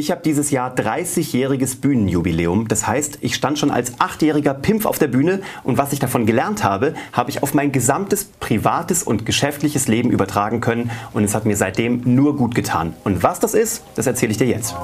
Ich 0.00 0.10
habe 0.10 0.22
dieses 0.24 0.50
Jahr 0.50 0.74
30-jähriges 0.74 1.82
Bühnenjubiläum. 1.82 2.68
Das 2.68 2.86
heißt, 2.86 3.18
ich 3.20 3.34
stand 3.34 3.58
schon 3.58 3.70
als 3.70 4.00
achtjähriger 4.00 4.54
Pimpf 4.54 4.86
auf 4.86 4.98
der 4.98 5.08
Bühne 5.08 5.42
und 5.62 5.76
was 5.76 5.92
ich 5.92 5.98
davon 5.98 6.24
gelernt 6.24 6.64
habe, 6.64 6.94
habe 7.12 7.28
ich 7.28 7.42
auf 7.42 7.52
mein 7.52 7.70
gesamtes 7.70 8.24
privates 8.24 9.02
und 9.02 9.26
geschäftliches 9.26 9.88
Leben 9.88 10.10
übertragen 10.10 10.62
können 10.62 10.90
und 11.12 11.24
es 11.24 11.34
hat 11.34 11.44
mir 11.44 11.54
seitdem 11.54 12.00
nur 12.06 12.34
gut 12.38 12.54
getan. 12.54 12.94
Und 13.04 13.22
was 13.22 13.40
das 13.40 13.52
ist, 13.52 13.84
das 13.94 14.06
erzähle 14.06 14.32
ich 14.32 14.38
dir 14.38 14.46
jetzt. 14.46 14.74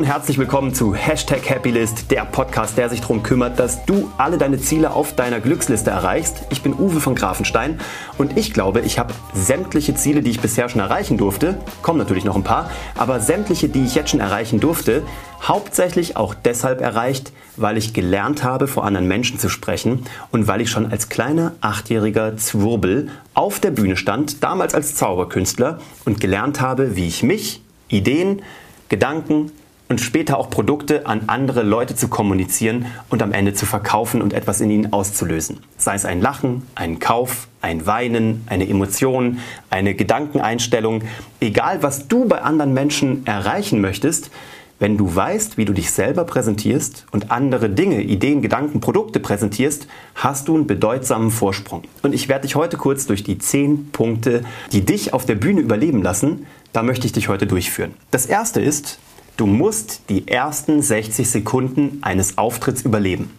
Und 0.00 0.06
herzlich 0.06 0.38
willkommen 0.38 0.72
zu 0.72 0.94
Hashtag 0.94 1.50
Happylist, 1.50 2.10
der 2.10 2.24
Podcast, 2.24 2.78
der 2.78 2.88
sich 2.88 3.02
darum 3.02 3.22
kümmert, 3.22 3.58
dass 3.58 3.84
du 3.84 4.10
alle 4.16 4.38
deine 4.38 4.58
Ziele 4.58 4.94
auf 4.94 5.14
deiner 5.14 5.40
Glücksliste 5.40 5.90
erreichst. 5.90 6.44
Ich 6.48 6.62
bin 6.62 6.72
Uwe 6.72 7.00
von 7.00 7.14
Grafenstein 7.14 7.78
und 8.16 8.38
ich 8.38 8.54
glaube, 8.54 8.80
ich 8.80 8.98
habe 8.98 9.12
sämtliche 9.34 9.94
Ziele, 9.94 10.22
die 10.22 10.30
ich 10.30 10.40
bisher 10.40 10.70
schon 10.70 10.80
erreichen 10.80 11.18
durfte, 11.18 11.60
kommen 11.82 11.98
natürlich 11.98 12.24
noch 12.24 12.34
ein 12.34 12.44
paar, 12.44 12.70
aber 12.96 13.20
sämtliche, 13.20 13.68
die 13.68 13.84
ich 13.84 13.94
jetzt 13.94 14.08
schon 14.08 14.20
erreichen 14.20 14.58
durfte, 14.58 15.02
hauptsächlich 15.42 16.16
auch 16.16 16.32
deshalb 16.32 16.80
erreicht, 16.80 17.30
weil 17.58 17.76
ich 17.76 17.92
gelernt 17.92 18.42
habe, 18.42 18.68
vor 18.68 18.84
anderen 18.86 19.06
Menschen 19.06 19.38
zu 19.38 19.50
sprechen 19.50 20.06
und 20.30 20.46
weil 20.46 20.62
ich 20.62 20.70
schon 20.70 20.90
als 20.90 21.10
kleiner 21.10 21.52
achtjähriger 21.60 22.38
Zwirbel 22.38 23.10
auf 23.34 23.60
der 23.60 23.70
Bühne 23.70 23.98
stand, 23.98 24.42
damals 24.42 24.74
als 24.74 24.94
Zauberkünstler 24.94 25.78
und 26.06 26.22
gelernt 26.22 26.62
habe, 26.62 26.96
wie 26.96 27.06
ich 27.06 27.22
mich, 27.22 27.60
Ideen, 27.88 28.40
Gedanken, 28.88 29.52
und 29.90 30.00
später 30.00 30.38
auch 30.38 30.48
Produkte 30.48 31.04
an 31.06 31.22
andere 31.26 31.62
Leute 31.62 31.96
zu 31.96 32.08
kommunizieren 32.08 32.86
und 33.10 33.22
am 33.22 33.32
Ende 33.32 33.54
zu 33.54 33.66
verkaufen 33.66 34.22
und 34.22 34.32
etwas 34.32 34.60
in 34.60 34.70
ihnen 34.70 34.92
auszulösen. 34.92 35.58
Sei 35.76 35.96
es 35.96 36.04
ein 36.04 36.22
Lachen, 36.22 36.62
ein 36.76 37.00
Kauf, 37.00 37.48
ein 37.60 37.86
Weinen, 37.86 38.44
eine 38.46 38.68
Emotion, 38.68 39.40
eine 39.68 39.94
Gedankeneinstellung, 39.94 41.02
egal 41.40 41.82
was 41.82 42.06
du 42.06 42.26
bei 42.26 42.40
anderen 42.40 42.72
Menschen 42.72 43.26
erreichen 43.26 43.80
möchtest, 43.80 44.30
wenn 44.78 44.96
du 44.96 45.14
weißt, 45.14 45.58
wie 45.58 45.64
du 45.64 45.72
dich 45.72 45.90
selber 45.90 46.24
präsentierst 46.24 47.06
und 47.10 47.32
andere 47.32 47.68
Dinge, 47.68 48.00
Ideen, 48.00 48.42
Gedanken, 48.42 48.80
Produkte 48.80 49.18
präsentierst, 49.18 49.88
hast 50.14 50.46
du 50.46 50.54
einen 50.54 50.68
bedeutsamen 50.68 51.32
Vorsprung. 51.32 51.82
Und 52.02 52.14
ich 52.14 52.28
werde 52.28 52.46
dich 52.46 52.54
heute 52.54 52.76
kurz 52.76 53.06
durch 53.06 53.24
die 53.24 53.38
zehn 53.38 53.90
Punkte, 53.90 54.42
die 54.70 54.84
dich 54.84 55.12
auf 55.12 55.26
der 55.26 55.34
Bühne 55.34 55.60
überleben 55.60 56.00
lassen, 56.00 56.46
da 56.72 56.84
möchte 56.84 57.06
ich 57.06 57.12
dich 57.12 57.28
heute 57.28 57.48
durchführen. 57.48 57.94
Das 58.12 58.26
erste 58.26 58.60
ist, 58.60 59.00
Du 59.36 59.46
musst 59.46 60.02
die 60.08 60.28
ersten 60.28 60.82
60 60.82 61.28
Sekunden 61.28 61.98
eines 62.02 62.38
Auftritts 62.38 62.82
überleben. 62.82 63.30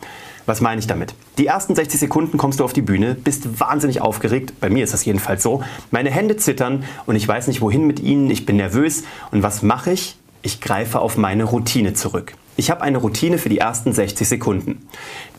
Was 0.46 0.62
meine 0.62 0.80
ich 0.80 0.88
damit? 0.88 1.14
Die 1.38 1.46
ersten 1.46 1.76
60 1.76 2.00
Sekunden 2.00 2.38
kommst 2.38 2.60
du 2.60 2.64
auf 2.64 2.74
die 2.74 2.82
Bühne, 2.82 3.16
bist 3.16 3.60
wahnsinnig 3.60 4.02
aufgeregt. 4.02 4.54
Bei 4.60 4.70
mir 4.70 4.84
ist 4.84 4.94
das 4.94 5.06
jedenfalls 5.06 5.44
so. 5.44 5.64
Meine 5.92 6.10
Hände 6.10 6.38
zittern 6.38 6.84
und 7.06 7.16
ich 7.16 7.28
weiß 7.28 7.48
nicht 7.48 7.62
wohin 7.62 7.86
mit 7.86 8.00
ihnen. 8.00 8.30
Ich 8.30 8.46
bin 8.46 8.58
nervös. 8.58 9.04
Und 9.32 9.44
was 9.44 9.62
mache 9.62 9.92
ich? 9.92 10.18
Ich 10.42 10.60
greife 10.60 11.00
auf 11.00 11.18
meine 11.18 11.44
Routine 11.44 11.94
zurück. 11.94 12.34
Ich 12.62 12.70
habe 12.70 12.84
eine 12.84 13.00
Routine 13.00 13.40
für 13.40 13.50
die 13.50 13.58
ersten 13.58 13.92
60 13.92 14.28
Sekunden. 14.28 14.88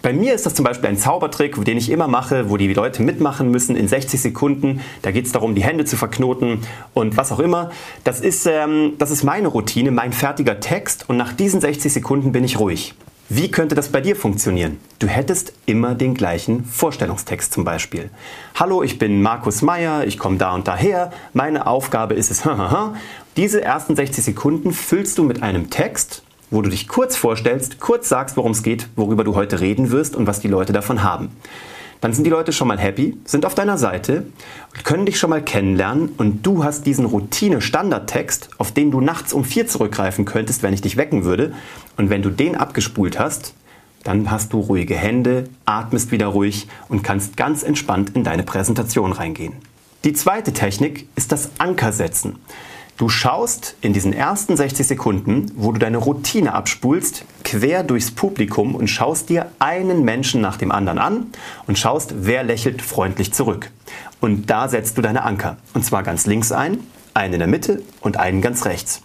Bei 0.02 0.12
mir 0.12 0.34
ist 0.34 0.44
das 0.44 0.54
zum 0.54 0.64
Beispiel 0.64 0.88
ein 0.88 0.96
Zaubertrick, 0.96 1.64
den 1.64 1.78
ich 1.78 1.88
immer 1.88 2.08
mache, 2.08 2.50
wo 2.50 2.56
die 2.56 2.74
Leute 2.74 3.00
mitmachen 3.00 3.48
müssen 3.48 3.76
in 3.76 3.86
60 3.86 4.20
Sekunden. 4.20 4.80
Da 5.02 5.12
geht 5.12 5.26
es 5.26 5.30
darum, 5.30 5.54
die 5.54 5.62
Hände 5.62 5.84
zu 5.84 5.96
verknoten 5.96 6.62
und 6.94 7.16
was 7.16 7.30
auch 7.30 7.38
immer. 7.38 7.70
Das 8.02 8.18
ist, 8.18 8.46
ähm, 8.46 8.94
das 8.98 9.12
ist 9.12 9.22
meine 9.22 9.46
Routine, 9.46 9.92
mein 9.92 10.12
fertiger 10.12 10.58
Text 10.58 11.08
und 11.08 11.16
nach 11.16 11.32
diesen 11.32 11.60
60 11.60 11.92
Sekunden 11.92 12.32
bin 12.32 12.42
ich 12.42 12.58
ruhig. 12.58 12.92
Wie 13.28 13.52
könnte 13.52 13.76
das 13.76 13.90
bei 13.90 14.00
dir 14.00 14.16
funktionieren? 14.16 14.80
Du 14.98 15.06
hättest 15.06 15.52
immer 15.64 15.94
den 15.94 16.14
gleichen 16.14 16.64
Vorstellungstext 16.64 17.52
zum 17.52 17.62
Beispiel. 17.62 18.10
Hallo, 18.56 18.82
ich 18.82 18.98
bin 18.98 19.22
Markus 19.22 19.62
Meyer, 19.62 20.04
ich 20.08 20.18
komme 20.18 20.38
da 20.38 20.56
und 20.56 20.66
daher, 20.66 21.12
meine 21.34 21.68
Aufgabe 21.68 22.14
ist 22.14 22.32
es, 22.32 22.42
diese 23.36 23.62
ersten 23.62 23.94
60 23.94 24.24
Sekunden 24.24 24.72
füllst 24.72 25.18
du 25.18 25.22
mit 25.22 25.40
einem 25.44 25.70
Text, 25.70 26.24
wo 26.52 26.62
du 26.62 26.70
dich 26.70 26.86
kurz 26.86 27.16
vorstellst, 27.16 27.80
kurz 27.80 28.08
sagst, 28.08 28.36
worum 28.36 28.52
es 28.52 28.62
geht, 28.62 28.86
worüber 28.94 29.24
du 29.24 29.34
heute 29.34 29.60
reden 29.60 29.90
wirst 29.90 30.14
und 30.14 30.26
was 30.26 30.38
die 30.38 30.48
Leute 30.48 30.72
davon 30.72 31.02
haben. 31.02 31.30
Dann 32.02 32.12
sind 32.12 32.24
die 32.24 32.30
Leute 32.30 32.52
schon 32.52 32.68
mal 32.68 32.78
happy, 32.78 33.16
sind 33.24 33.46
auf 33.46 33.54
deiner 33.54 33.78
Seite, 33.78 34.26
können 34.84 35.06
dich 35.06 35.18
schon 35.18 35.30
mal 35.30 35.42
kennenlernen 35.42 36.10
und 36.18 36.44
du 36.44 36.64
hast 36.64 36.84
diesen 36.84 37.06
Routine-Standardtext, 37.06 38.50
auf 38.58 38.72
den 38.72 38.90
du 38.90 39.00
nachts 39.00 39.32
um 39.32 39.44
vier 39.44 39.66
zurückgreifen 39.66 40.24
könntest, 40.24 40.62
wenn 40.62 40.74
ich 40.74 40.82
dich 40.82 40.96
wecken 40.96 41.24
würde. 41.24 41.54
Und 41.96 42.10
wenn 42.10 42.22
du 42.22 42.30
den 42.30 42.56
abgespult 42.56 43.18
hast, 43.18 43.54
dann 44.02 44.30
hast 44.30 44.52
du 44.52 44.58
ruhige 44.58 44.96
Hände, 44.96 45.44
atmest 45.64 46.10
wieder 46.10 46.26
ruhig 46.26 46.66
und 46.88 47.04
kannst 47.04 47.36
ganz 47.36 47.62
entspannt 47.62 48.10
in 48.14 48.24
deine 48.24 48.42
Präsentation 48.42 49.12
reingehen. 49.12 49.54
Die 50.04 50.12
zweite 50.12 50.52
Technik 50.52 51.06
ist 51.14 51.30
das 51.30 51.50
Ankersetzen. 51.58 52.40
Du 52.98 53.08
schaust 53.08 53.74
in 53.80 53.94
diesen 53.94 54.12
ersten 54.12 54.56
60 54.56 54.86
Sekunden, 54.86 55.50
wo 55.56 55.72
du 55.72 55.78
deine 55.78 55.96
Routine 55.96 56.52
abspulst, 56.52 57.24
quer 57.42 57.82
durchs 57.84 58.10
Publikum 58.10 58.74
und 58.74 58.88
schaust 58.88 59.30
dir 59.30 59.50
einen 59.58 60.04
Menschen 60.04 60.40
nach 60.40 60.58
dem 60.58 60.70
anderen 60.70 60.98
an 60.98 61.26
und 61.66 61.78
schaust, 61.78 62.14
wer 62.18 62.44
lächelt 62.44 62.82
freundlich 62.82 63.32
zurück. 63.32 63.70
Und 64.20 64.50
da 64.50 64.68
setzt 64.68 64.98
du 64.98 65.02
deine 65.02 65.24
Anker. 65.24 65.56
Und 65.72 65.84
zwar 65.84 66.02
ganz 66.02 66.26
links 66.26 66.52
ein, 66.52 66.80
einen 67.14 67.34
in 67.34 67.38
der 67.40 67.48
Mitte 67.48 67.82
und 68.02 68.18
einen 68.18 68.42
ganz 68.42 68.66
rechts. 68.66 69.02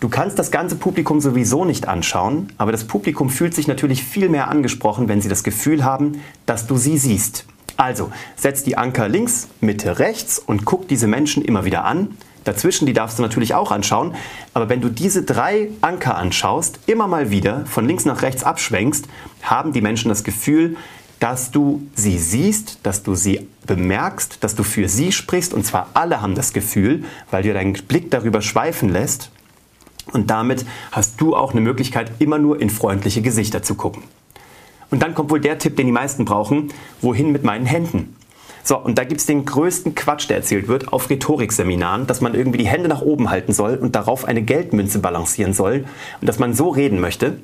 Du 0.00 0.08
kannst 0.08 0.38
das 0.38 0.50
ganze 0.50 0.76
Publikum 0.76 1.20
sowieso 1.20 1.64
nicht 1.64 1.88
anschauen, 1.88 2.52
aber 2.58 2.72
das 2.72 2.84
Publikum 2.84 3.30
fühlt 3.30 3.54
sich 3.54 3.66
natürlich 3.66 4.04
viel 4.04 4.28
mehr 4.28 4.48
angesprochen, 4.48 5.08
wenn 5.08 5.20
sie 5.20 5.28
das 5.28 5.42
Gefühl 5.42 5.84
haben, 5.84 6.20
dass 6.44 6.66
du 6.66 6.76
sie 6.76 6.98
siehst. 6.98 7.46
Also 7.76 8.10
setz 8.36 8.64
die 8.64 8.76
Anker 8.76 9.08
links, 9.08 9.48
Mitte 9.60 10.00
rechts 10.00 10.40
und 10.40 10.64
guck 10.64 10.88
diese 10.88 11.06
Menschen 11.06 11.44
immer 11.44 11.64
wieder 11.64 11.84
an 11.84 12.16
Dazwischen, 12.48 12.86
die 12.86 12.94
darfst 12.94 13.18
du 13.18 13.22
natürlich 13.22 13.52
auch 13.52 13.70
anschauen. 13.70 14.14
Aber 14.54 14.70
wenn 14.70 14.80
du 14.80 14.88
diese 14.88 15.22
drei 15.22 15.68
Anker 15.82 16.16
anschaust, 16.16 16.78
immer 16.86 17.06
mal 17.06 17.30
wieder 17.30 17.66
von 17.66 17.86
links 17.86 18.06
nach 18.06 18.22
rechts 18.22 18.42
abschwenkst, 18.42 19.06
haben 19.42 19.74
die 19.74 19.82
Menschen 19.82 20.08
das 20.08 20.24
Gefühl, 20.24 20.78
dass 21.20 21.50
du 21.50 21.82
sie 21.94 22.16
siehst, 22.16 22.78
dass 22.84 23.02
du 23.02 23.14
sie 23.14 23.46
bemerkst, 23.66 24.42
dass 24.42 24.54
du 24.54 24.62
für 24.62 24.88
sie 24.88 25.12
sprichst. 25.12 25.52
Und 25.52 25.66
zwar 25.66 25.90
alle 25.92 26.22
haben 26.22 26.34
das 26.34 26.54
Gefühl, 26.54 27.04
weil 27.30 27.42
du 27.42 27.52
deinen 27.52 27.74
Blick 27.74 28.10
darüber 28.10 28.40
schweifen 28.40 28.88
lässt. 28.88 29.30
Und 30.12 30.30
damit 30.30 30.64
hast 30.90 31.20
du 31.20 31.36
auch 31.36 31.52
eine 31.52 31.60
Möglichkeit, 31.60 32.12
immer 32.18 32.38
nur 32.38 32.62
in 32.62 32.70
freundliche 32.70 33.20
Gesichter 33.20 33.62
zu 33.62 33.74
gucken. 33.74 34.04
Und 34.90 35.02
dann 35.02 35.14
kommt 35.14 35.30
wohl 35.30 35.40
der 35.40 35.58
Tipp, 35.58 35.76
den 35.76 35.84
die 35.84 35.92
meisten 35.92 36.24
brauchen, 36.24 36.72
wohin 37.02 37.30
mit 37.30 37.44
meinen 37.44 37.66
Händen? 37.66 38.16
So, 38.68 38.76
und 38.76 38.98
da 38.98 39.04
gibt 39.04 39.18
es 39.18 39.26
den 39.26 39.46
größten 39.46 39.94
Quatsch, 39.94 40.28
der 40.28 40.36
erzählt 40.36 40.68
wird 40.68 40.92
auf 40.92 41.08
Rhetorikseminaren, 41.08 42.06
dass 42.06 42.20
man 42.20 42.34
irgendwie 42.34 42.58
die 42.58 42.66
Hände 42.66 42.86
nach 42.86 43.00
oben 43.00 43.30
halten 43.30 43.54
soll 43.54 43.76
und 43.76 43.96
darauf 43.96 44.26
eine 44.26 44.42
Geldmünze 44.42 44.98
balancieren 44.98 45.54
soll 45.54 45.86
und 46.20 46.28
dass 46.28 46.38
man 46.38 46.52
so 46.52 46.68
reden 46.68 47.00
möchte. 47.00 47.38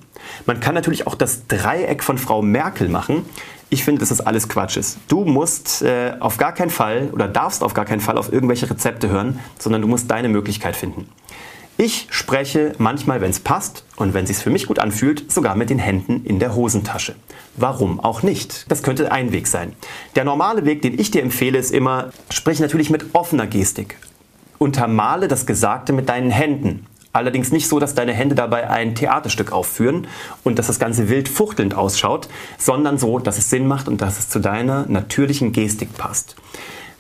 Man 0.45 0.61
kann 0.61 0.75
natürlich 0.75 1.07
auch 1.07 1.15
das 1.15 1.47
Dreieck 1.47 2.03
von 2.03 2.19
Frau 2.19 2.43
Merkel 2.43 2.91
machen. 2.91 3.25
Ich 3.71 3.85
finde, 3.85 4.01
dass 4.01 4.11
das 4.11 4.21
alles 4.21 4.51
Quatsch 4.51 4.77
ist. 4.77 4.99
Du 5.09 5.25
musst 5.25 5.81
äh, 5.81 6.13
auf 6.21 6.37
gar 6.37 6.53
keinen 6.53 6.69
Fall 6.69 7.09
oder 7.11 7.27
darfst 7.27 7.63
auf 7.63 7.73
gar 7.73 7.87
keinen 7.87 8.01
Fall 8.01 8.19
auf 8.19 8.31
irgendwelche 8.31 8.69
Rezepte 8.69 9.09
hören, 9.09 9.41
sondern 9.59 9.81
du 9.81 9.89
musst 9.89 10.11
deine 10.11 10.29
Möglichkeit 10.29 10.77
finden. 10.77 11.09
Ich 11.77 12.07
spreche 12.11 12.73
manchmal, 12.79 13.21
wenn 13.21 13.31
es 13.31 13.41
passt 13.41 13.85
und 13.97 14.15
wenn 14.15 14.23
es 14.23 14.29
sich 14.29 14.39
für 14.39 14.51
mich 14.51 14.69
gut 14.69 14.79
anfühlt, 14.79 15.33
sogar 15.33 15.57
mit 15.57 15.71
den 15.71 15.81
Händen 15.81 16.25
in 16.25 16.39
der 16.39 16.55
Hosentasche. 16.55 17.17
Warum 17.57 17.99
auch 17.99 18.23
nicht? 18.23 18.71
Das 18.71 18.85
könnte 18.85 19.11
ein 19.11 19.33
Weg 19.33 19.49
sein. 19.49 19.73
Der 20.15 20.25
normale 20.25 20.67
Weg, 20.67 20.83
den 20.83 20.97
ich 20.97 21.11
dir 21.11 21.23
empfehle, 21.23 21.59
ist 21.59 21.73
immer, 21.73 22.11
sprich 22.31 22.61
natürlich 22.61 22.91
mit 22.91 23.07
offener 23.15 23.49
Gestik. 23.49 23.97
Untermale 24.59 25.27
das 25.27 25.47
Gesagte 25.47 25.93
mit 25.93 26.09
deinen 26.09 26.31
Händen. 26.31 26.87
Allerdings 27.13 27.51
nicht 27.51 27.69
so, 27.69 27.81
dass 27.81 27.97
deine 27.97 28.13
Hände 28.13 28.37
dabei 28.37 28.71
ein 28.71 28.95
Theaterstück 28.95 29.51
aufführen 29.51 30.07
und 30.45 30.61
dass 30.61 30.69
das 30.69 30.79
Ganze 30.79 31.09
wild 31.09 31.29
fuchtelnd 31.29 31.75
ausschaut, 31.75 32.29
sondern 32.57 32.99
so, 32.99 33.19
dass 33.19 33.39
es 33.39 33.51
Sinn 33.51 33.67
macht 33.67 33.89
und 33.89 34.01
dass 34.01 34.21
es 34.21 34.29
zu 34.29 34.39
deiner 34.39 34.87
natürlichen 34.87 35.51
Gestik 35.51 35.97
passt. 35.97 36.37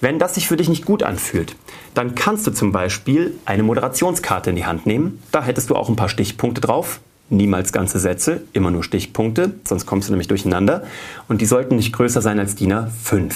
Wenn 0.04 0.18
das 0.18 0.34
sich 0.34 0.48
für 0.48 0.58
dich 0.58 0.68
nicht 0.68 0.84
gut 0.84 1.02
anfühlt, 1.02 1.56
dann 1.94 2.14
kannst 2.14 2.46
du 2.46 2.50
zum 2.50 2.72
Beispiel 2.72 3.38
eine 3.46 3.62
Moderationskarte 3.62 4.50
in 4.50 4.56
die 4.56 4.66
Hand 4.66 4.84
nehmen. 4.84 5.22
Da 5.32 5.42
hättest 5.42 5.70
du 5.70 5.76
auch 5.76 5.88
ein 5.88 5.96
paar 5.96 6.10
Stichpunkte 6.10 6.60
drauf. 6.60 7.00
Niemals 7.30 7.72
ganze 7.72 7.98
Sätze, 7.98 8.42
immer 8.52 8.70
nur 8.70 8.84
Stichpunkte, 8.84 9.54
sonst 9.64 9.86
kommst 9.86 10.08
du 10.08 10.12
nämlich 10.12 10.28
durcheinander. 10.28 10.84
Und 11.26 11.40
die 11.40 11.46
sollten 11.46 11.76
nicht 11.76 11.94
größer 11.94 12.20
sein 12.20 12.38
als 12.38 12.54
DIN 12.54 12.74
A5. 12.74 13.32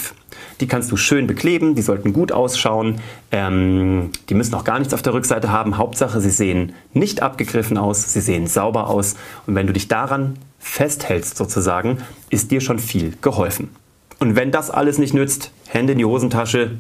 Die 0.61 0.67
kannst 0.67 0.93
du 0.93 0.99
schön 0.99 1.27
bekleben, 1.27 1.75
die 1.75 1.81
sollten 1.81 2.13
gut 2.13 2.33
ausschauen. 2.33 3.01
Ähm, 3.33 4.11
die 4.29 4.35
müssen 4.35 4.55
auch 4.55 4.65
gar 4.65 4.79
nichts 4.79 4.93
auf 4.93 5.01
der 5.01 5.15
Rückseite 5.15 5.51
haben. 5.51 5.79
Hauptsache, 5.79 6.21
sie 6.21 6.29
sehen 6.29 6.75
nicht 6.93 7.23
abgegriffen 7.23 7.79
aus, 7.79 8.13
sie 8.13 8.21
sehen 8.21 8.47
sauber 8.47 8.89
aus. 8.89 9.17
Und 9.47 9.55
wenn 9.55 9.67
du 9.67 9.73
dich 9.73 9.89
daran 9.89 10.37
festhältst 10.59 11.39
sozusagen, 11.39 11.97
ist 12.29 12.51
dir 12.51 12.61
schon 12.61 12.79
viel 12.79 13.15
geholfen. 13.23 13.71
Und 14.19 14.37
wenn 14.37 14.51
das 14.51 14.71
alles 14.71 14.99
nicht 14.99 15.15
nützt, 15.15 15.53
Hände 15.69 15.93
in 15.93 15.99
die 15.99 16.05
Hosentasche, 16.05 16.73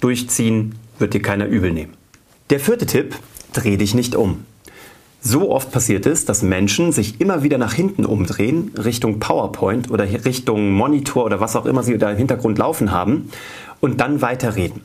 durchziehen, 0.00 0.76
wird 0.98 1.14
dir 1.14 1.22
keiner 1.22 1.46
übel 1.46 1.72
nehmen. 1.72 1.94
Der 2.50 2.60
vierte 2.60 2.86
Tipp, 2.86 3.16
dreh 3.52 3.76
dich 3.76 3.94
nicht 3.94 4.14
um. 4.14 4.44
so 5.20 5.50
oft 5.50 5.72
passiert 5.72 6.04
es, 6.04 6.26
dass 6.26 6.42
Menschen 6.42 6.92
sich 6.92 7.20
immer 7.20 7.42
wieder 7.42 7.56
nach 7.56 7.72
hinten 7.72 8.04
umdrehen, 8.04 8.72
Richtung 8.76 9.20
PowerPoint 9.20 9.90
oder 9.90 10.04
Richtung 10.26 10.72
Monitor 10.72 11.24
oder 11.24 11.40
was 11.40 11.56
auch 11.56 11.64
immer 11.64 11.82
sie 11.82 11.96
da 11.96 12.10
im 12.10 12.18
Hintergrund 12.18 12.58
laufen 12.58 12.92
haben 12.92 13.30
und 13.80 14.00
dann 14.00 14.20
weiterreden. 14.20 14.82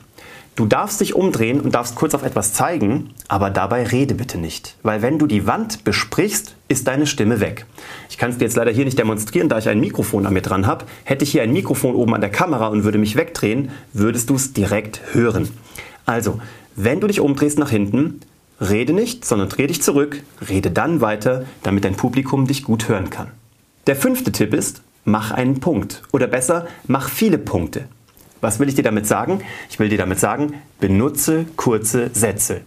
Du 0.56 0.66
darfst 0.66 1.00
dich 1.00 1.14
umdrehen 1.14 1.60
und 1.60 1.74
darfst 1.74 1.94
kurz 1.94 2.14
auf 2.14 2.22
etwas 2.22 2.52
zeigen, 2.52 3.14
aber 3.28 3.50
dabei 3.50 3.86
rede 3.86 4.14
bitte 4.14 4.36
nicht. 4.36 4.76
Weil 4.82 5.00
wenn 5.00 5.18
du 5.18 5.26
die 5.26 5.46
Wand 5.46 5.84
besprichst, 5.84 6.54
ist 6.68 6.86
deine 6.86 7.06
Stimme 7.06 7.40
weg. 7.40 7.64
Ich 8.10 8.18
kann 8.18 8.30
es 8.30 8.38
dir 8.38 8.44
jetzt 8.44 8.56
leider 8.56 8.70
hier 8.70 8.84
nicht 8.84 8.98
demonstrieren, 8.98 9.48
da 9.48 9.58
ich 9.58 9.68
ein 9.68 9.80
Mikrofon 9.80 10.26
an 10.26 10.34
mir 10.34 10.42
dran 10.42 10.66
habe. 10.66 10.84
Hätte 11.04 11.24
ich 11.24 11.32
hier 11.32 11.42
ein 11.42 11.52
Mikrofon 11.52 11.94
oben 11.94 12.14
an 12.14 12.20
der 12.20 12.30
Kamera 12.30 12.66
und 12.66 12.84
würde 12.84 12.98
mich 12.98 13.16
wegdrehen, 13.16 13.70
würdest 13.92 14.28
du 14.28 14.34
es 14.34 14.52
direkt 14.52 15.00
hören. 15.12 15.48
Also, 16.04 16.40
wenn 16.76 17.00
du 17.00 17.06
dich 17.06 17.20
umdrehst 17.20 17.58
nach 17.58 17.70
hinten, 17.70 18.20
rede 18.60 18.92
nicht, 18.92 19.24
sondern 19.24 19.48
dreh 19.48 19.66
dich 19.66 19.82
zurück, 19.82 20.22
rede 20.48 20.70
dann 20.70 21.00
weiter, 21.00 21.44
damit 21.62 21.84
dein 21.84 21.96
Publikum 21.96 22.46
dich 22.46 22.64
gut 22.64 22.88
hören 22.88 23.08
kann. 23.08 23.28
Der 23.86 23.96
fünfte 23.96 24.30
Tipp 24.30 24.52
ist, 24.52 24.82
mach 25.04 25.30
einen 25.30 25.60
Punkt. 25.60 26.02
Oder 26.12 26.26
besser, 26.26 26.66
mach 26.86 27.08
viele 27.08 27.38
Punkte. 27.38 27.86
Was 28.40 28.58
will 28.58 28.68
ich 28.68 28.74
dir 28.74 28.82
damit 28.82 29.06
sagen? 29.06 29.42
Ich 29.68 29.78
will 29.78 29.88
dir 29.88 29.98
damit 29.98 30.18
sagen, 30.18 30.54
benutze 30.80 31.46
kurze 31.56 32.10
Sätze. 32.12 32.62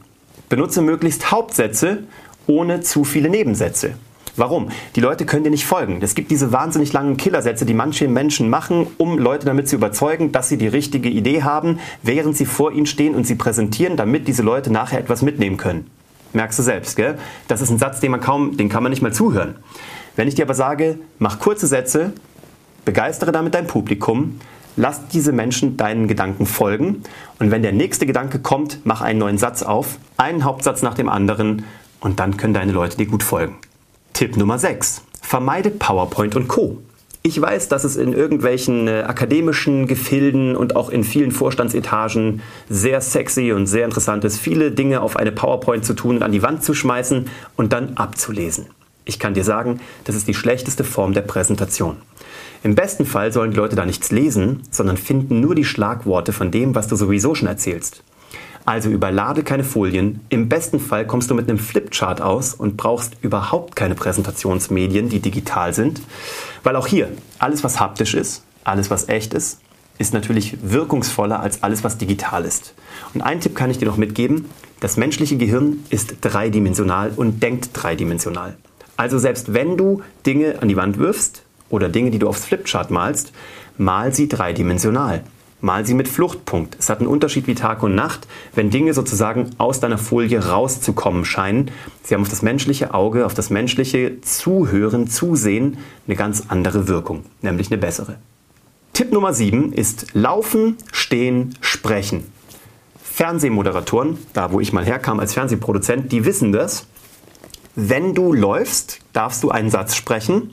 Benutze 0.49 0.81
möglichst 0.81 1.31
Hauptsätze 1.31 2.03
ohne 2.45 2.81
zu 2.81 3.03
viele 3.03 3.29
Nebensätze. 3.29 3.95
Warum? 4.35 4.69
Die 4.95 4.99
Leute 4.99 5.25
können 5.25 5.43
dir 5.43 5.51
nicht 5.51 5.65
folgen. 5.65 5.99
Es 6.01 6.15
gibt 6.15 6.31
diese 6.31 6.51
wahnsinnig 6.51 6.91
langen 6.91 7.17
Killersätze, 7.17 7.65
die 7.65 7.75
manche 7.75 8.07
Menschen 8.07 8.49
machen, 8.49 8.87
um 8.97 9.19
Leute 9.19 9.45
damit 9.45 9.69
zu 9.69 9.75
überzeugen, 9.75 10.31
dass 10.31 10.49
sie 10.49 10.57
die 10.57 10.67
richtige 10.67 11.09
Idee 11.09 11.43
haben, 11.43 11.79
während 12.01 12.35
sie 12.35 12.45
vor 12.45 12.71
ihnen 12.71 12.87
stehen 12.87 13.13
und 13.13 13.27
sie 13.27 13.35
präsentieren, 13.35 13.95
damit 13.95 14.27
diese 14.27 14.41
Leute 14.41 14.71
nachher 14.71 14.99
etwas 14.99 15.21
mitnehmen 15.21 15.57
können. 15.57 15.89
Merkst 16.33 16.57
du 16.57 16.63
selbst, 16.63 16.95
gell? 16.95 17.19
Das 17.47 17.61
ist 17.61 17.69
ein 17.69 17.77
Satz, 17.77 17.99
den 17.99 18.09
man 18.09 18.21
kaum, 18.21 18.57
den 18.57 18.69
kann 18.69 18.81
man 18.81 18.89
nicht 18.91 19.03
mal 19.03 19.13
zuhören. 19.13 19.55
Wenn 20.15 20.27
ich 20.27 20.33
dir 20.33 20.45
aber 20.45 20.55
sage, 20.55 20.97
mach 21.19 21.39
kurze 21.39 21.67
Sätze, 21.67 22.13
begeistere 22.85 23.31
damit 23.31 23.53
dein 23.53 23.67
Publikum, 23.67 24.39
Lass 24.75 25.07
diese 25.07 25.31
Menschen 25.31 25.77
deinen 25.77 26.07
Gedanken 26.07 26.45
folgen 26.45 27.03
und 27.39 27.51
wenn 27.51 27.61
der 27.61 27.73
nächste 27.73 28.05
Gedanke 28.05 28.39
kommt, 28.39 28.79
mach 28.85 29.01
einen 29.01 29.19
neuen 29.19 29.37
Satz 29.37 29.61
auf, 29.61 29.99
einen 30.17 30.43
Hauptsatz 30.43 30.81
nach 30.81 30.95
dem 30.95 31.09
anderen 31.09 31.65
und 31.99 32.19
dann 32.19 32.37
können 32.37 32.55
deine 32.55 32.71
Leute 32.71 32.97
dir 32.97 33.05
gut 33.05 33.23
folgen. 33.23 33.57
Tipp 34.13 34.35
Nummer 34.35 34.57
6. 34.57 35.03
Vermeide 35.21 35.69
PowerPoint 35.69 36.35
und 36.35 36.47
Co. 36.47 36.79
Ich 37.25 37.39
weiß, 37.39 37.69
dass 37.69 37.85
es 37.85 37.95
in 37.95 38.11
irgendwelchen 38.11 38.87
äh, 38.89 39.03
akademischen 39.07 39.87
Gefilden 39.87 40.57
und 40.57 40.75
auch 40.75 40.89
in 40.89 41.05
vielen 41.05 41.31
Vorstandsetagen 41.31 42.41
sehr 42.67 42.99
sexy 42.99 43.53
und 43.53 43.65
sehr 43.67 43.85
interessant 43.85 44.25
ist, 44.25 44.37
viele 44.37 44.71
Dinge 44.71 44.99
auf 44.99 45.15
eine 45.15 45.31
PowerPoint 45.31 45.85
zu 45.85 45.93
tun, 45.93 46.21
an 46.21 46.33
die 46.33 46.41
Wand 46.41 46.63
zu 46.63 46.73
schmeißen 46.73 47.29
und 47.55 47.71
dann 47.71 47.95
abzulesen. 47.95 48.65
Ich 49.05 49.19
kann 49.19 49.33
dir 49.33 49.43
sagen, 49.43 49.79
das 50.03 50.15
ist 50.15 50.27
die 50.27 50.33
schlechteste 50.33 50.83
Form 50.83 51.13
der 51.13 51.21
Präsentation. 51.21 51.97
Im 52.63 52.75
besten 52.75 53.05
Fall 53.05 53.33
sollen 53.33 53.51
die 53.51 53.57
Leute 53.57 53.75
da 53.75 53.85
nichts 53.85 54.09
lesen, 54.11 54.63
sondern 54.71 54.95
finden 54.95 55.41
nur 55.41 55.53
die 55.53 55.65
Schlagworte 55.65 56.31
von 56.31 56.49
dem, 56.49 56.75
was 56.75 56.87
du 56.87 56.95
sowieso 56.95 57.35
schon 57.35 57.49
erzählst. 57.49 58.03
Also 58.63 58.89
überlade 58.89 59.43
keine 59.43 59.65
Folien. 59.65 60.21
Im 60.29 60.47
besten 60.47 60.79
Fall 60.79 61.05
kommst 61.05 61.29
du 61.29 61.35
mit 61.35 61.49
einem 61.49 61.59
Flipchart 61.59 62.21
aus 62.21 62.53
und 62.53 62.77
brauchst 62.77 63.17
überhaupt 63.21 63.75
keine 63.75 63.95
Präsentationsmedien, 63.95 65.09
die 65.09 65.19
digital 65.19 65.73
sind. 65.73 66.01
Weil 66.63 66.77
auch 66.77 66.87
hier, 66.87 67.09
alles 67.39 67.65
was 67.65 67.81
haptisch 67.81 68.13
ist, 68.13 68.43
alles 68.63 68.89
was 68.89 69.09
echt 69.09 69.33
ist, 69.33 69.59
ist 69.97 70.13
natürlich 70.13 70.57
wirkungsvoller 70.63 71.41
als 71.41 71.63
alles 71.63 71.83
was 71.83 71.97
digital 71.97 72.45
ist. 72.45 72.73
Und 73.13 73.21
einen 73.21 73.41
Tipp 73.41 73.55
kann 73.55 73.71
ich 73.71 73.77
dir 73.77 73.87
noch 73.87 73.97
mitgeben. 73.97 74.45
Das 74.79 74.95
menschliche 74.95 75.35
Gehirn 75.35 75.83
ist 75.89 76.15
dreidimensional 76.21 77.11
und 77.13 77.43
denkt 77.43 77.71
dreidimensional. 77.73 78.55
Also 78.95 79.19
selbst 79.19 79.53
wenn 79.53 79.75
du 79.75 80.01
Dinge 80.25 80.61
an 80.61 80.69
die 80.69 80.77
Wand 80.77 80.97
wirfst, 80.97 81.43
oder 81.73 81.89
Dinge, 81.89 82.11
die 82.11 82.19
du 82.19 82.29
aufs 82.29 82.45
Flipchart 82.45 82.91
malst, 82.91 83.33
mal 83.77 84.13
sie 84.13 84.29
dreidimensional. 84.29 85.23
Mal 85.59 85.85
sie 85.85 85.93
mit 85.93 86.07
Fluchtpunkt. 86.07 86.75
Es 86.77 86.89
hat 86.89 86.99
einen 86.99 87.07
Unterschied 87.07 87.47
wie 87.47 87.55
Tag 87.55 87.83
und 87.83 87.95
Nacht, 87.95 88.27
wenn 88.53 88.69
Dinge 88.69 88.93
sozusagen 88.93 89.49
aus 89.57 89.79
deiner 89.79 89.97
Folie 89.97 90.45
rauszukommen 90.45 91.25
scheinen. 91.25 91.71
Sie 92.03 92.13
haben 92.13 92.21
auf 92.21 92.29
das 92.29 92.41
menschliche 92.41 92.93
Auge, 92.93 93.25
auf 93.25 93.33
das 93.33 93.49
menschliche 93.49 94.21
Zuhören, 94.21 95.07
Zusehen 95.07 95.77
eine 96.05 96.15
ganz 96.15 96.43
andere 96.49 96.87
Wirkung, 96.87 97.23
nämlich 97.41 97.71
eine 97.71 97.79
bessere. 97.79 98.17
Tipp 98.91 99.11
Nummer 99.11 99.33
7 99.33 99.73
ist 99.73 100.13
Laufen, 100.13 100.77
Stehen, 100.91 101.55
Sprechen. 101.61 102.25
Fernsehmoderatoren, 103.01 104.17
da 104.33 104.51
wo 104.51 104.59
ich 104.59 104.73
mal 104.73 104.85
herkam 104.85 105.19
als 105.19 105.33
Fernsehproduzent, 105.33 106.11
die 106.11 106.25
wissen 106.25 106.51
das. 106.51 106.85
Wenn 107.75 108.13
du 108.13 108.33
läufst, 108.33 108.99
darfst 109.13 109.41
du 109.43 109.49
einen 109.49 109.71
Satz 109.71 109.95
sprechen. 109.95 110.51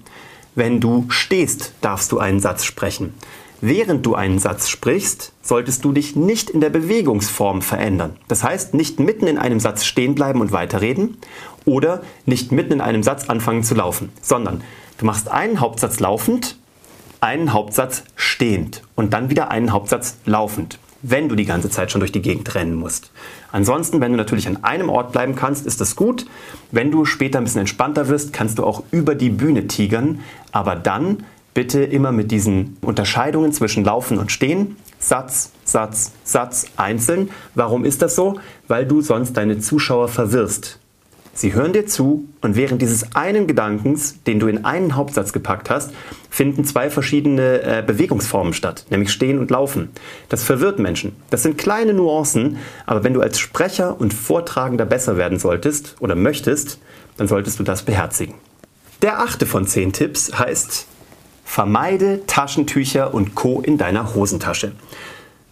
Wenn 0.55 0.81
du 0.81 1.06
stehst, 1.08 1.75
darfst 1.81 2.11
du 2.12 2.19
einen 2.19 2.41
Satz 2.41 2.64
sprechen. 2.64 3.14
Während 3.61 4.06
du 4.06 4.14
einen 4.14 4.38
Satz 4.38 4.69
sprichst, 4.69 5.32
solltest 5.43 5.85
du 5.85 5.93
dich 5.93 6.17
nicht 6.17 6.50
in 6.50 6.61
der 6.61 6.70
Bewegungsform 6.70 7.62
verändern. 7.62 8.17
Das 8.26 8.43
heißt, 8.43 8.75
nicht 8.75 8.99
mitten 8.99 9.26
in 9.26 9.38
einem 9.38 9.61
Satz 9.61 9.85
stehen 9.85 10.14
bleiben 10.14 10.41
und 10.41 10.50
weiterreden 10.50 11.19
oder 11.67 12.02
nicht 12.25 12.52
mitten 12.52 12.73
in 12.73 12.81
einem 12.81 13.02
Satz 13.02 13.29
anfangen 13.29 13.62
zu 13.62 13.75
laufen, 13.75 14.11
sondern 14.23 14.62
du 14.99 15.05
machst 15.05 15.29
einen 15.29 15.61
Hauptsatz 15.61 16.00
laufend, 16.00 16.56
einen 17.20 17.52
Hauptsatz 17.52 18.02
stehend 18.17 18.82
und 18.97 19.12
dann 19.12 19.31
wieder 19.31 19.50
einen 19.50 19.73
Hauptsatz 19.73 20.17
laufend 20.25 20.79
wenn 21.02 21.29
du 21.29 21.35
die 21.35 21.44
ganze 21.44 21.70
Zeit 21.70 21.91
schon 21.91 22.00
durch 22.00 22.12
die 22.12 22.23
Gegend 22.23 22.55
rennen 22.55 22.75
musst. 22.75 23.11
Ansonsten, 23.52 24.00
wenn 24.00 24.12
du 24.12 24.19
natürlich 24.19 24.47
an 24.47 24.62
einem 24.64 24.88
Ort 24.88 25.12
bleiben 25.12 25.35
kannst, 25.35 25.67
ist 25.67 25.81
das 25.81 25.97
gut. 25.97 26.26
Wenn 26.70 26.91
du 26.91 27.05
später 27.05 27.38
ein 27.38 27.44
bisschen 27.44 27.61
entspannter 27.61 28.08
wirst, 28.08 28.32
kannst 28.32 28.58
du 28.58 28.64
auch 28.64 28.82
über 28.91 29.14
die 29.14 29.31
Bühne 29.31 29.67
tigern, 29.67 30.20
aber 30.52 30.76
dann 30.76 31.25
bitte 31.55 31.82
immer 31.82 32.12
mit 32.12 32.31
diesen 32.31 32.76
Unterscheidungen 32.81 33.52
zwischen 33.52 33.85
Laufen 33.85 34.19
und 34.19 34.31
Stehen. 34.31 34.76
Satz, 34.99 35.50
Satz, 35.64 36.12
Satz 36.25 36.67
einzeln. 36.76 37.31
Warum 37.55 37.85
ist 37.85 38.02
das 38.02 38.14
so? 38.14 38.38
Weil 38.69 38.87
du 38.87 39.00
sonst 39.00 39.37
deine 39.37 39.58
Zuschauer 39.58 40.08
verwirrst. 40.08 40.79
Sie 41.32 41.55
hören 41.55 41.73
dir 41.73 41.87
zu 41.87 42.29
und 42.43 42.56
während 42.56 42.82
dieses 42.82 43.14
einen 43.14 43.47
Gedankens, 43.47 44.23
den 44.25 44.41
du 44.41 44.47
in 44.47 44.64
einen 44.64 44.97
Hauptsatz 44.97 45.32
gepackt 45.32 45.70
hast, 45.70 45.93
finden 46.31 46.65
zwei 46.65 46.88
verschiedene 46.88 47.62
äh, 47.62 47.82
Bewegungsformen 47.87 48.55
statt, 48.55 48.87
nämlich 48.88 49.11
Stehen 49.11 49.38
und 49.38 49.50
Laufen. 49.50 49.91
Das 50.29 50.44
verwirrt 50.44 50.79
Menschen. 50.79 51.15
Das 51.29 51.43
sind 51.43 51.59
kleine 51.59 51.93
Nuancen, 51.93 52.56
aber 52.87 53.05
wenn 53.05 53.12
du 53.12 53.21
als 53.21 53.38
Sprecher 53.38 54.00
und 54.00 54.15
Vortragender 54.15 54.87
besser 54.87 55.17
werden 55.17 55.38
solltest 55.38 55.97
oder 56.00 56.15
möchtest, 56.15 56.79
dann 57.17 57.29
solltest 57.29 57.59
du 57.59 57.65
das 57.65 57.82
beherzigen. 57.82 58.35
Der 59.03 59.21
achte 59.21 59.44
von 59.44 59.67
zehn 59.67 59.93
Tipps 59.93 60.38
heißt, 60.38 60.87
vermeide 61.44 62.25
Taschentücher 62.27 63.12
und 63.12 63.35
Co. 63.35 63.61
in 63.61 63.76
deiner 63.76 64.15
Hosentasche. 64.15 64.73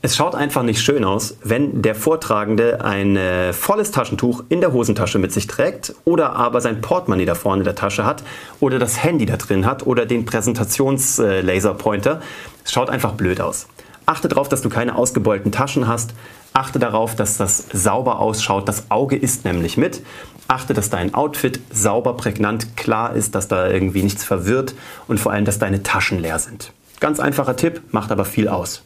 Es 0.01 0.15
schaut 0.15 0.37
einfach 0.37 0.63
nicht 0.63 0.81
schön 0.81 1.03
aus, 1.03 1.39
wenn 1.43 1.83
der 1.83 1.97
Vortragende 1.97 2.85
ein 2.85 3.17
äh, 3.17 3.53
volles 3.53 3.91
Taschentuch 3.91 4.45
in 4.49 4.61
der 4.61 4.73
Hosentasche 4.73 5.19
mit 5.19 5.33
sich 5.33 5.49
trägt 5.49 5.93
oder 6.05 6.37
aber 6.37 6.61
sein 6.61 6.81
Portemonnaie 6.81 7.25
da 7.25 7.35
vorne 7.35 7.63
in 7.63 7.65
der 7.65 7.75
Tasche 7.75 8.05
hat 8.05 8.23
oder 8.61 8.79
das 8.79 9.03
Handy 9.03 9.27
da 9.27 9.37
drin 9.37 9.67
hat 9.67 9.85
oder 9.89 10.07
den 10.07 10.25
Präsentations-Laserpointer. 10.25 12.13
Äh, 12.13 12.25
es 12.65 12.73
schaut 12.73 12.91
einfach 12.91 13.15
blöd 13.15 13.41
aus. 13.41 13.67
Achte 14.07 14.29
darauf, 14.29 14.49
dass 14.49 14.63
du 14.63 14.69
keine 14.69 14.95
ausgebeulten 14.95 15.51
Taschen 15.51 15.89
hast. 15.89 16.15
Achte 16.53 16.79
darauf, 16.79 17.17
dass 17.17 17.37
das 17.37 17.67
sauber 17.73 18.21
ausschaut. 18.21 18.69
Das 18.69 18.93
Auge 18.93 19.17
ist 19.17 19.45
nämlich 19.45 19.77
mit. 19.77 20.03
Achte, 20.47 20.75
dass 20.75 20.91
dein 20.91 21.13
Outfit 21.13 21.59
sauber, 21.73 22.17
prägnant, 22.17 22.77
klar 22.77 23.17
ist, 23.17 23.35
dass 23.35 23.49
da 23.49 23.69
irgendwie 23.69 24.05
nichts 24.05 24.23
verwirrt 24.23 24.77
und 25.09 25.19
vor 25.19 25.33
allem, 25.33 25.45
dass 25.45 25.59
deine 25.59 25.83
Taschen 25.83 26.21
leer 26.21 26.39
sind. 26.39 26.73
Ganz 27.01 27.19
einfacher 27.19 27.57
Tipp, 27.57 27.83
macht 27.91 28.13
aber 28.13 28.25
viel 28.25 28.47
aus. 28.47 28.85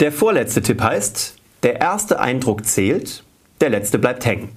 Der 0.00 0.10
vorletzte 0.10 0.60
Tipp 0.60 0.82
heißt, 0.82 1.36
der 1.62 1.80
erste 1.80 2.18
Eindruck 2.18 2.66
zählt, 2.66 3.22
der 3.60 3.70
letzte 3.70 3.98
bleibt 3.98 4.26
hängen. 4.26 4.48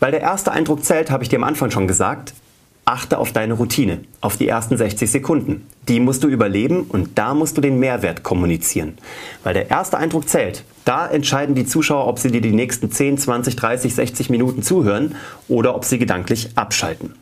Weil 0.00 0.10
der 0.10 0.20
erste 0.20 0.50
Eindruck 0.50 0.84
zählt, 0.84 1.10
habe 1.10 1.22
ich 1.22 1.28
dir 1.28 1.36
am 1.36 1.44
Anfang 1.44 1.70
schon 1.70 1.86
gesagt, 1.86 2.34
achte 2.84 3.18
auf 3.18 3.32
deine 3.32 3.54
Routine, 3.54 4.00
auf 4.20 4.36
die 4.36 4.48
ersten 4.48 4.76
60 4.76 5.10
Sekunden. 5.10 5.66
Die 5.88 6.00
musst 6.00 6.24
du 6.24 6.28
überleben 6.28 6.82
und 6.82 7.16
da 7.16 7.34
musst 7.34 7.56
du 7.56 7.60
den 7.60 7.78
Mehrwert 7.78 8.24
kommunizieren. 8.24 8.98
Weil 9.44 9.54
der 9.54 9.70
erste 9.70 9.98
Eindruck 9.98 10.28
zählt. 10.28 10.64
Da 10.84 11.06
entscheiden 11.06 11.54
die 11.54 11.66
Zuschauer, 11.66 12.06
ob 12.08 12.18
sie 12.18 12.30
dir 12.30 12.40
die 12.40 12.52
nächsten 12.52 12.90
10, 12.90 13.18
20, 13.18 13.56
30, 13.56 13.94
60 13.94 14.30
Minuten 14.30 14.62
zuhören 14.62 15.14
oder 15.48 15.76
ob 15.76 15.84
sie 15.84 15.98
gedanklich 15.98 16.50
abschalten. 16.56 17.14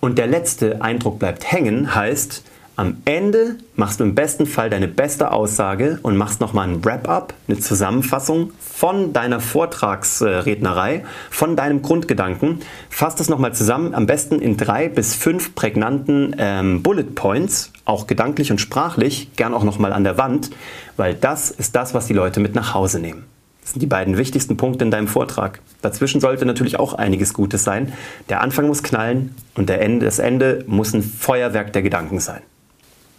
Und 0.00 0.18
der 0.18 0.26
letzte 0.26 0.80
Eindruck 0.80 1.18
bleibt 1.18 1.50
hängen 1.50 1.94
heißt, 1.94 2.42
am 2.80 2.96
Ende 3.04 3.56
machst 3.76 4.00
du 4.00 4.04
im 4.04 4.14
besten 4.14 4.46
Fall 4.46 4.70
deine 4.70 4.88
beste 4.88 5.32
Aussage 5.32 5.98
und 6.02 6.16
machst 6.16 6.40
nochmal 6.40 6.66
ein 6.66 6.82
Wrap-up, 6.82 7.34
eine 7.46 7.58
Zusammenfassung 7.58 8.52
von 8.58 9.12
deiner 9.12 9.38
Vortragsrednerei, 9.38 11.04
von 11.28 11.56
deinem 11.56 11.82
Grundgedanken. 11.82 12.60
Fass 12.88 13.16
das 13.16 13.28
nochmal 13.28 13.52
zusammen, 13.52 13.94
am 13.94 14.06
besten 14.06 14.40
in 14.40 14.56
drei 14.56 14.88
bis 14.88 15.14
fünf 15.14 15.54
prägnanten 15.54 16.34
ähm, 16.38 16.82
Bullet 16.82 17.14
Points, 17.14 17.70
auch 17.84 18.06
gedanklich 18.06 18.50
und 18.50 18.62
sprachlich, 18.62 19.28
gern 19.36 19.52
auch 19.52 19.64
nochmal 19.64 19.92
an 19.92 20.04
der 20.04 20.16
Wand, 20.16 20.48
weil 20.96 21.12
das 21.12 21.50
ist 21.50 21.76
das, 21.76 21.92
was 21.92 22.06
die 22.06 22.14
Leute 22.14 22.40
mit 22.40 22.54
nach 22.54 22.72
Hause 22.72 22.98
nehmen. 22.98 23.26
Das 23.60 23.72
sind 23.72 23.82
die 23.82 23.86
beiden 23.88 24.16
wichtigsten 24.16 24.56
Punkte 24.56 24.86
in 24.86 24.90
deinem 24.90 25.06
Vortrag. 25.06 25.60
Dazwischen 25.82 26.22
sollte 26.22 26.46
natürlich 26.46 26.78
auch 26.78 26.94
einiges 26.94 27.34
Gutes 27.34 27.62
sein. 27.62 27.92
Der 28.30 28.40
Anfang 28.40 28.68
muss 28.68 28.82
knallen 28.82 29.34
und 29.54 29.68
Ende, 29.68 30.06
das 30.06 30.18
Ende 30.18 30.64
muss 30.66 30.94
ein 30.94 31.02
Feuerwerk 31.02 31.74
der 31.74 31.82
Gedanken 31.82 32.20
sein. 32.20 32.40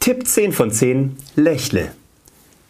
Tipp 0.01 0.25
10 0.25 0.51
von 0.51 0.71
10, 0.71 1.15
lächle. 1.35 1.91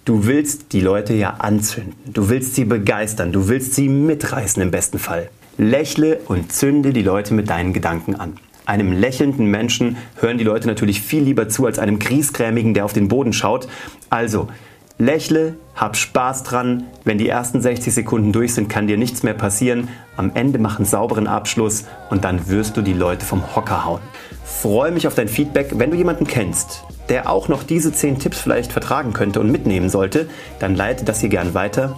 Du 0.03 0.25
willst 0.25 0.73
die 0.73 0.81
Leute 0.81 1.13
ja 1.13 1.35
anzünden. 1.39 1.95
Du 2.05 2.27
willst 2.27 2.55
sie 2.55 2.65
begeistern. 2.65 3.31
Du 3.31 3.47
willst 3.47 3.73
sie 3.73 3.87
mitreißen 3.87 4.61
im 4.61 4.69
besten 4.69 4.99
Fall. 4.99 5.29
Lächle 5.57 6.19
und 6.27 6.51
zünde 6.51 6.91
die 6.91 7.03
Leute 7.03 7.33
mit 7.33 7.49
deinen 7.49 7.71
Gedanken 7.71 8.15
an. 8.15 8.33
Einem 8.65 8.91
lächelnden 8.91 9.45
Menschen 9.45 9.95
hören 10.19 10.39
die 10.39 10.43
Leute 10.43 10.67
natürlich 10.67 11.01
viel 11.01 11.23
lieber 11.23 11.47
zu 11.47 11.65
als 11.65 11.79
einem 11.79 11.99
Griesgrämigen, 11.99 12.73
der 12.73 12.83
auf 12.83 12.91
den 12.91 13.07
Boden 13.07 13.31
schaut. 13.31 13.69
Also, 14.09 14.49
lächle, 14.97 15.55
hab 15.73 15.95
Spaß 15.95 16.43
dran. 16.43 16.83
Wenn 17.05 17.17
die 17.17 17.29
ersten 17.29 17.61
60 17.61 17.93
Sekunden 17.93 18.33
durch 18.33 18.55
sind, 18.55 18.67
kann 18.67 18.87
dir 18.87 18.97
nichts 18.97 19.23
mehr 19.23 19.35
passieren. 19.35 19.87
Am 20.17 20.31
Ende 20.33 20.59
mach 20.59 20.79
einen 20.79 20.85
sauberen 20.85 21.27
Abschluss 21.27 21.85
und 22.09 22.25
dann 22.25 22.49
wirst 22.49 22.75
du 22.75 22.81
die 22.81 22.91
Leute 22.91 23.25
vom 23.25 23.55
Hocker 23.55 23.85
hauen. 23.85 24.01
Freue 24.43 24.91
mich 24.91 25.07
auf 25.07 25.15
dein 25.15 25.29
Feedback. 25.29 25.71
Wenn 25.75 25.91
du 25.91 25.95
jemanden 25.95 26.27
kennst, 26.27 26.83
der 27.09 27.29
auch 27.29 27.47
noch 27.47 27.63
diese 27.63 27.91
10 27.91 28.19
Tipps 28.19 28.39
vielleicht 28.39 28.71
vertragen 28.71 29.13
könnte 29.13 29.39
und 29.39 29.51
mitnehmen 29.51 29.89
sollte, 29.89 30.27
dann 30.59 30.75
leite 30.75 31.05
das 31.05 31.19
hier 31.19 31.29
gern 31.29 31.53
weiter. 31.53 31.97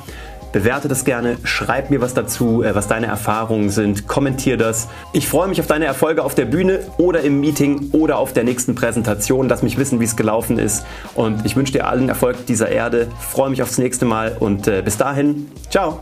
Bewerte 0.53 0.87
das 0.87 1.03
gerne, 1.03 1.37
schreib 1.43 1.89
mir 1.89 1.99
was 1.99 2.13
dazu, 2.13 2.61
äh, 2.61 2.75
was 2.75 2.87
deine 2.87 3.07
Erfahrungen 3.07 3.71
sind, 3.71 4.07
kommentier 4.07 4.55
das. 4.55 4.87
Ich 5.11 5.27
freue 5.27 5.47
mich 5.47 5.59
auf 5.59 5.65
deine 5.65 5.85
Erfolge 5.85 6.23
auf 6.23 6.35
der 6.35 6.45
Bühne 6.45 6.81
oder 6.97 7.21
im 7.21 7.39
Meeting 7.39 7.89
oder 7.91 8.19
auf 8.19 8.33
der 8.33 8.43
nächsten 8.43 8.75
Präsentation. 8.75 9.49
Lass 9.49 9.63
mich 9.63 9.79
wissen, 9.79 9.99
wie 9.99 10.05
es 10.05 10.15
gelaufen 10.15 10.59
ist. 10.59 10.85
Und 11.15 11.43
ich 11.43 11.55
wünsche 11.55 11.73
dir 11.73 11.87
allen 11.87 12.07
Erfolg 12.07 12.45
dieser 12.45 12.69
Erde. 12.69 13.07
Freue 13.19 13.49
mich 13.49 13.63
aufs 13.63 13.79
nächste 13.79 14.05
Mal 14.05 14.37
und 14.39 14.67
äh, 14.67 14.83
bis 14.83 14.97
dahin, 14.97 15.49
ciao. 15.71 16.01